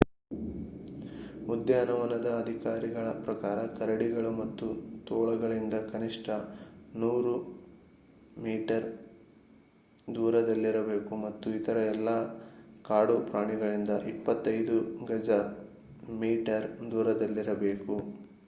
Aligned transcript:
ಉದ್ಯಾನವನದ 1.47 2.27
ಅಧಿಕಾರಿಗಳ 2.37 3.07
ಪ್ರಕಾರ 3.19 3.57
ಕರಡಿಗಳು 3.75 4.31
ಮತ್ತು 4.39 4.67
ತೋಳಗಳಿಂದ 5.07 5.75
ಕನಿಷ್ಠ 5.91 6.27
100 6.95 7.35
ಗಜ/ಮೀಟರ್ 8.37 8.87
ದೂರದಲ್ಲಿರಬೇಕು 10.15 11.13
ಮತ್ತು 11.25 11.49
ಇತರ 11.59 11.77
ಎಲ್ಲಾ 11.93 12.17
ಕಾಡು 12.85 13.17
ಪ್ರಾಣಿಗಳಿಂದ 13.29 13.91
25 14.07 14.79
ಗಜ/ಮೀಟರ್ 15.11 16.67
ದೂರದಲ್ಲಿರಬೇಕು! 16.91 17.97